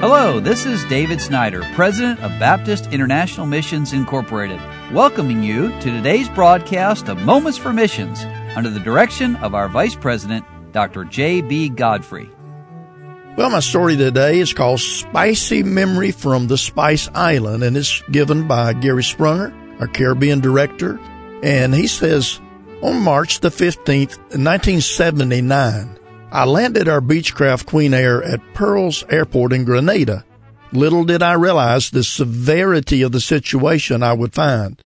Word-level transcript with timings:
Hello, 0.00 0.38
this 0.38 0.64
is 0.64 0.84
David 0.84 1.20
Snyder, 1.20 1.60
President 1.74 2.20
of 2.20 2.30
Baptist 2.38 2.92
International 2.92 3.46
Missions 3.46 3.92
Incorporated, 3.92 4.60
welcoming 4.92 5.42
you 5.42 5.70
to 5.80 5.90
today's 5.90 6.28
broadcast 6.28 7.08
of 7.08 7.18
Moments 7.22 7.58
for 7.58 7.72
Missions 7.72 8.22
under 8.54 8.70
the 8.70 8.78
direction 8.78 9.34
of 9.36 9.56
our 9.56 9.68
Vice 9.68 9.96
President, 9.96 10.44
Dr. 10.70 11.02
J.B. 11.02 11.70
Godfrey. 11.70 12.30
Well, 13.36 13.50
my 13.50 13.58
story 13.58 13.96
today 13.96 14.38
is 14.38 14.52
called 14.52 14.78
Spicy 14.78 15.64
Memory 15.64 16.12
from 16.12 16.46
the 16.46 16.58
Spice 16.58 17.08
Island, 17.12 17.64
and 17.64 17.76
it's 17.76 18.00
given 18.02 18.46
by 18.46 18.74
Gary 18.74 19.02
Sprunger, 19.02 19.52
our 19.80 19.88
Caribbean 19.88 20.38
director. 20.38 21.00
And 21.42 21.74
he 21.74 21.88
says, 21.88 22.40
on 22.82 23.02
March 23.02 23.40
the 23.40 23.50
15th, 23.50 24.16
1979, 24.38 25.98
I 26.30 26.44
landed 26.44 26.88
our 26.88 27.00
Beechcraft 27.00 27.64
Queen 27.64 27.94
Air 27.94 28.22
at 28.22 28.42
Pearls 28.52 29.02
Airport 29.08 29.54
in 29.54 29.64
Grenada. 29.64 30.26
Little 30.72 31.04
did 31.04 31.22
I 31.22 31.32
realize 31.32 31.90
the 31.90 32.04
severity 32.04 33.00
of 33.00 33.12
the 33.12 33.20
situation 33.20 34.02
I 34.02 34.12
would 34.12 34.34
find. 34.34 34.78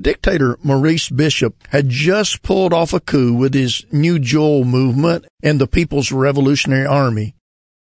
Dictator 0.00 0.58
Maurice 0.64 1.08
Bishop 1.08 1.54
had 1.68 1.88
just 1.88 2.42
pulled 2.42 2.72
off 2.72 2.92
a 2.92 2.98
coup 2.98 3.32
with 3.32 3.54
his 3.54 3.86
New 3.92 4.18
Jewel 4.18 4.64
movement 4.64 5.26
and 5.40 5.60
the 5.60 5.68
People's 5.68 6.10
Revolutionary 6.10 6.86
Army. 6.86 7.36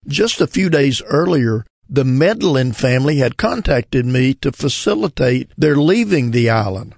Just 0.06 0.40
a 0.40 0.46
few 0.46 0.70
days 0.70 1.02
earlier, 1.02 1.66
the 1.88 2.04
Medlin 2.04 2.72
family 2.72 3.18
had 3.18 3.36
contacted 3.36 4.06
me 4.06 4.32
to 4.34 4.50
facilitate 4.50 5.50
their 5.58 5.76
leaving 5.76 6.30
the 6.30 6.48
island. 6.48 6.94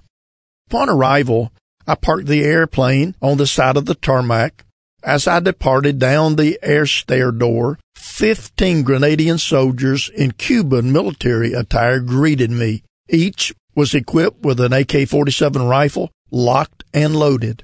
Upon 0.69 0.89
arrival, 0.89 1.51
I 1.85 1.95
parked 1.95 2.27
the 2.27 2.43
airplane 2.43 3.15
on 3.21 3.37
the 3.37 3.47
side 3.47 3.75
of 3.75 3.85
the 3.85 3.95
tarmac, 3.95 4.63
as 5.03 5.27
I 5.27 5.39
departed 5.39 5.99
down 5.99 6.35
the 6.35 6.59
air 6.61 6.85
stair 6.85 7.31
door, 7.31 7.79
15 7.95 8.83
Grenadian 8.83 9.39
soldiers 9.39 10.09
in 10.09 10.31
Cuban 10.31 10.91
military 10.91 11.53
attire 11.53 11.99
greeted 11.99 12.51
me. 12.51 12.83
Each 13.09 13.53
was 13.75 13.93
equipped 13.93 14.43
with 14.43 14.59
an 14.59 14.73
AK-47 14.73 15.69
rifle, 15.69 16.11
locked 16.31 16.83
and 16.93 17.15
loaded. 17.15 17.63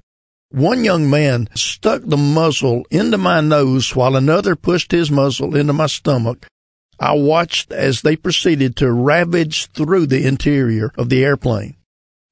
One 0.51 0.83
young 0.83 1.09
man 1.09 1.49
stuck 1.55 2.03
the 2.05 2.17
muzzle 2.17 2.85
into 2.91 3.17
my 3.17 3.41
nose 3.41 3.95
while 3.95 4.15
another 4.15 4.55
pushed 4.55 4.91
his 4.91 5.09
muzzle 5.09 5.55
into 5.55 5.73
my 5.73 5.87
stomach. 5.87 6.45
I 6.99 7.13
watched 7.13 7.71
as 7.71 8.03
they 8.03 8.15
proceeded 8.15 8.75
to 8.77 8.91
ravage 8.91 9.65
through 9.71 10.05
the 10.05 10.27
interior 10.27 10.91
of 10.95 11.09
the 11.09 11.25
airplane. 11.25 11.75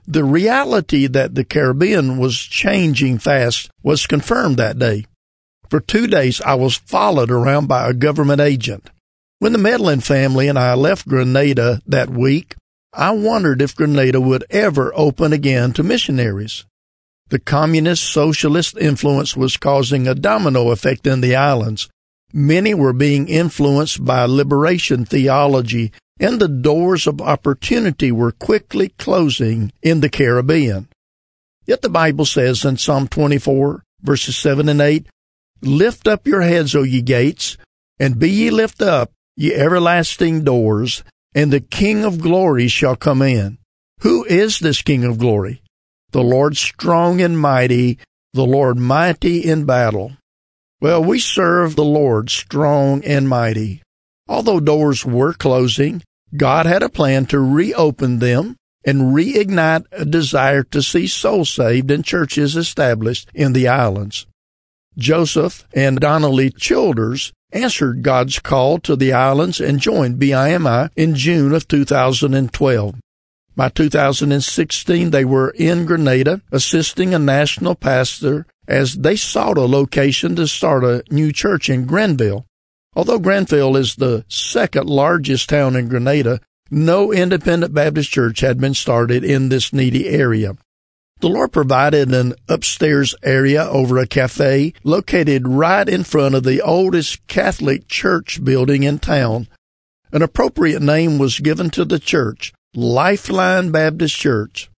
The 0.07 0.23
reality 0.23 1.07
that 1.07 1.35
the 1.35 1.43
Caribbean 1.43 2.17
was 2.17 2.37
changing 2.37 3.19
fast 3.19 3.69
was 3.83 4.07
confirmed 4.07 4.57
that 4.57 4.79
day. 4.79 5.05
For 5.69 5.79
two 5.79 6.07
days, 6.07 6.41
I 6.41 6.55
was 6.55 6.75
followed 6.75 7.31
around 7.31 7.67
by 7.67 7.89
a 7.89 7.93
government 7.93 8.41
agent. 8.41 8.89
When 9.39 9.53
the 9.53 9.59
Medlin 9.59 10.01
family 10.01 10.47
and 10.47 10.59
I 10.59 10.73
left 10.73 11.07
Grenada 11.07 11.81
that 11.87 12.09
week, 12.09 12.55
I 12.93 13.11
wondered 13.11 13.61
if 13.61 13.75
Grenada 13.75 14.19
would 14.19 14.43
ever 14.49 14.91
open 14.95 15.31
again 15.31 15.71
to 15.73 15.83
missionaries. 15.83 16.65
The 17.29 17.39
communist 17.39 18.03
socialist 18.03 18.77
influence 18.77 19.37
was 19.37 19.55
causing 19.55 20.07
a 20.07 20.13
domino 20.13 20.71
effect 20.71 21.07
in 21.07 21.21
the 21.21 21.35
islands. 21.37 21.87
Many 22.33 22.73
were 22.73 22.93
being 22.93 23.29
influenced 23.29 24.03
by 24.03 24.25
liberation 24.25 25.05
theology 25.05 25.93
and 26.21 26.39
the 26.39 26.47
doors 26.47 27.07
of 27.07 27.19
opportunity 27.19 28.11
were 28.11 28.31
quickly 28.31 28.89
closing 28.99 29.73
in 29.81 30.01
the 30.01 30.09
Caribbean. 30.09 30.87
Yet 31.65 31.81
the 31.81 31.89
Bible 31.89 32.25
says 32.25 32.63
in 32.63 32.77
Psalm 32.77 33.07
24 33.07 33.83
verses 34.01 34.37
7 34.37 34.69
and 34.69 34.79
8, 34.79 35.07
Lift 35.61 36.07
up 36.07 36.27
your 36.27 36.41
heads, 36.41 36.75
O 36.75 36.83
ye 36.83 37.01
gates, 37.01 37.57
and 37.99 38.19
be 38.19 38.29
ye 38.29 38.49
lift 38.49 38.81
up, 38.81 39.11
ye 39.35 39.53
everlasting 39.53 40.43
doors, 40.43 41.03
and 41.33 41.51
the 41.51 41.59
King 41.59 42.03
of 42.03 42.21
glory 42.21 42.67
shall 42.67 42.95
come 42.95 43.21
in. 43.21 43.57
Who 43.99 44.23
is 44.25 44.59
this 44.59 44.81
King 44.81 45.03
of 45.03 45.17
glory? 45.17 45.61
The 46.11 46.23
Lord 46.23 46.57
strong 46.57 47.21
and 47.21 47.37
mighty, 47.37 47.99
the 48.33 48.45
Lord 48.45 48.77
mighty 48.77 49.39
in 49.39 49.65
battle. 49.65 50.13
Well, 50.81 51.03
we 51.03 51.19
serve 51.19 51.75
the 51.75 51.85
Lord 51.85 52.29
strong 52.29 53.03
and 53.05 53.29
mighty. 53.29 53.83
Although 54.27 54.59
doors 54.59 55.05
were 55.05 55.33
closing, 55.33 56.01
God 56.35 56.65
had 56.65 56.83
a 56.83 56.89
plan 56.89 57.25
to 57.27 57.39
reopen 57.39 58.19
them 58.19 58.55
and 58.83 59.13
reignite 59.13 59.85
a 59.91 60.05
desire 60.05 60.63
to 60.63 60.81
see 60.81 61.07
souls 61.07 61.49
saved 61.49 61.91
and 61.91 62.03
churches 62.03 62.55
established 62.55 63.29
in 63.33 63.53
the 63.53 63.67
islands. 63.67 64.25
Joseph 64.97 65.67
and 65.73 65.99
Donnelly 65.99 66.49
Childers 66.49 67.31
answered 67.51 68.03
God's 68.03 68.39
call 68.39 68.79
to 68.79 68.95
the 68.95 69.13
islands 69.13 69.59
and 69.59 69.79
joined 69.79 70.19
BIMI 70.19 70.89
in 70.95 71.15
June 71.15 71.53
of 71.53 71.67
2012. 71.67 72.95
By 73.55 73.69
2016, 73.69 75.11
they 75.11 75.25
were 75.25 75.49
in 75.51 75.85
Grenada 75.85 76.41
assisting 76.51 77.13
a 77.13 77.19
national 77.19 77.75
pastor 77.75 78.45
as 78.67 78.95
they 78.95 79.15
sought 79.15 79.57
a 79.57 79.61
location 79.61 80.35
to 80.37 80.47
start 80.47 80.83
a 80.83 81.03
new 81.11 81.31
church 81.31 81.69
in 81.69 81.85
Grenville. 81.85 82.45
Although 82.93 83.19
Grenville 83.19 83.77
is 83.77 83.95
the 83.95 84.25
second 84.27 84.89
largest 84.89 85.47
town 85.47 85.75
in 85.75 85.87
Grenada, 85.87 86.41
no 86.69 87.13
independent 87.13 87.73
Baptist 87.73 88.09
church 88.09 88.41
had 88.41 88.59
been 88.59 88.73
started 88.73 89.23
in 89.23 89.49
this 89.49 89.71
needy 89.71 90.09
area. 90.09 90.57
The 91.21 91.29
Lord 91.29 91.51
provided 91.51 92.13
an 92.13 92.33
upstairs 92.49 93.13
area 93.23 93.63
over 93.63 93.97
a 93.97 94.07
cafe 94.07 94.73
located 94.83 95.47
right 95.47 95.87
in 95.87 96.03
front 96.03 96.35
of 96.35 96.43
the 96.43 96.61
oldest 96.61 97.25
Catholic 97.27 97.87
church 97.87 98.43
building 98.43 98.83
in 98.83 98.99
town. 98.99 99.47
An 100.11 100.21
appropriate 100.21 100.81
name 100.81 101.17
was 101.17 101.39
given 101.39 101.69
to 101.71 101.85
the 101.85 101.99
church, 101.99 102.53
Lifeline 102.73 103.71
Baptist 103.71 104.15
Church. 104.17 104.69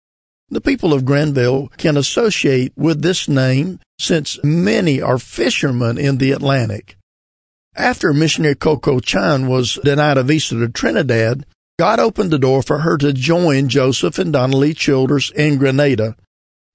The 0.50 0.60
people 0.60 0.92
of 0.92 1.04
Grenville 1.06 1.68
can 1.78 1.96
associate 1.96 2.72
with 2.76 3.00
this 3.00 3.28
name 3.28 3.78
since 3.98 4.38
many 4.42 5.00
are 5.00 5.18
fishermen 5.18 5.96
in 5.96 6.18
the 6.18 6.32
Atlantic. 6.32 6.96
After 7.74 8.12
missionary 8.12 8.54
Coco 8.54 9.00
Chan 9.00 9.46
was 9.48 9.78
denied 9.82 10.18
a 10.18 10.22
visa 10.22 10.56
to 10.56 10.68
Trinidad, 10.68 11.46
God 11.78 11.98
opened 11.98 12.30
the 12.30 12.38
door 12.38 12.62
for 12.62 12.80
her 12.80 12.98
to 12.98 13.14
join 13.14 13.68
Joseph 13.68 14.18
and 14.18 14.32
Donnelly 14.32 14.74
Childers 14.74 15.30
in 15.34 15.56
Grenada. 15.56 16.14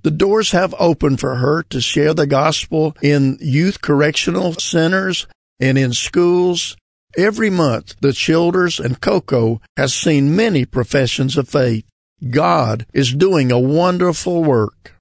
The 0.02 0.12
doors 0.12 0.52
have 0.52 0.74
opened 0.80 1.20
for 1.20 1.36
her 1.36 1.64
to 1.64 1.82
share 1.82 2.14
the 2.14 2.26
gospel 2.26 2.96
in 3.02 3.38
youth 3.40 3.82
correctional 3.82 4.54
centers 4.54 5.28
and 5.60 5.78
in 5.78 5.94
schools. 5.94 6.76
Every 7.16 7.50
month, 7.50 7.96
the 8.02 8.14
Childers 8.14 8.80
and 8.80 9.00
Coco 9.00 9.62
has 9.76 9.94
seen 9.94 10.36
many 10.36 10.66
professions 10.66 11.38
of 11.38 11.48
faith. 11.48 11.86
God 12.30 12.88
is 12.92 13.14
doing 13.14 13.52
a 13.52 13.60
wonderful 13.60 14.44
work. 14.44 14.96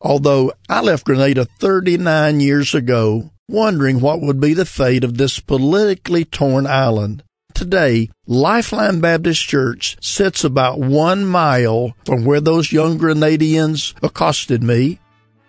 Although 0.00 0.52
I 0.68 0.82
left 0.82 1.06
Grenada 1.06 1.46
39 1.46 2.40
years 2.40 2.74
ago, 2.74 3.31
wondering 3.48 4.00
what 4.00 4.20
would 4.20 4.40
be 4.40 4.54
the 4.54 4.64
fate 4.64 5.04
of 5.04 5.18
this 5.18 5.40
politically 5.40 6.24
torn 6.24 6.66
island. 6.66 7.22
Today, 7.54 8.10
Lifeline 8.26 9.00
Baptist 9.00 9.42
Church 9.46 9.96
sits 10.00 10.42
about 10.42 10.78
one 10.80 11.24
mile 11.24 11.92
from 12.04 12.24
where 12.24 12.40
those 12.40 12.72
young 12.72 12.98
Grenadians 12.98 13.94
accosted 14.02 14.62
me. 14.62 14.98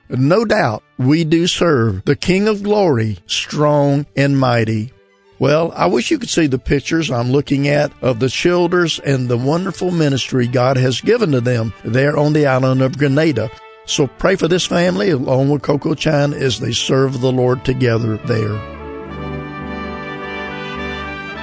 No 0.10 0.46
doubt 0.46 0.84
we 0.98 1.24
do 1.24 1.48
serve 1.48 2.04
the 2.06 2.16
King 2.16 2.48
of 2.48 2.62
Glory, 2.62 3.20
strong 3.26 4.06
and 4.16 4.38
mighty. 4.38 4.92
Well, 5.40 5.72
I 5.76 5.88
wish 5.88 6.12
you 6.12 6.20
could 6.20 6.30
see 6.30 6.48
the 6.48 6.60
pictures 6.60 7.10
I'm 7.10 7.32
looking 7.32 7.68
at 7.68 7.92
of 8.02 8.20
the 8.20 8.30
Childers 8.30 9.00
and 9.00 9.28
the 9.28 9.38
wonderful 9.38 9.92
ministry 9.92 10.48
God 10.48 10.78
has 10.78 11.02
given 11.02 11.32
to 11.32 11.42
them 11.42 11.74
there 11.84 12.18
on 12.18 12.34
the 12.34 12.46
island 12.46 12.82
of 12.82 12.98
Grenada. 12.98 13.50
So 13.86 14.08
pray 14.08 14.36
for 14.36 14.48
this 14.48 14.66
family 14.66 15.10
along 15.10 15.50
with 15.50 15.62
Coco 15.62 15.94
Chan 15.94 16.34
as 16.34 16.60
they 16.60 16.72
serve 16.72 17.20
the 17.20 17.32
Lord 17.32 17.66
together 17.66 18.18
there. 18.18 18.54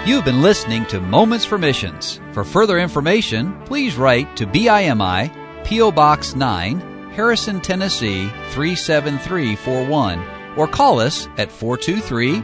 You've 0.07 0.25
been 0.25 0.41
listening 0.41 0.87
to 0.87 1.01
Moments 1.01 1.45
for 1.45 1.59
Missions. 1.59 2.21
For 2.33 2.43
further 2.43 2.79
information, 2.79 3.61
please 3.67 3.97
write 3.97 4.35
to 4.39 4.47
BIMI, 4.47 5.65
P.O. 5.65 5.93
Box 5.93 6.35
9, 6.35 7.11
Harrison, 7.11 7.61
Tennessee 7.61 8.29
37341, 8.53 10.25
or 10.57 10.67
call 10.67 11.01
us 11.01 11.29
at 11.37 11.53
423 11.53 12.43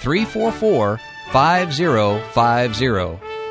344 0.00 1.00
5050 1.32 3.27